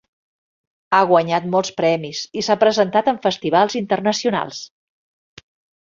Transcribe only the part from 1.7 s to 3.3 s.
premis i s'ha presentat en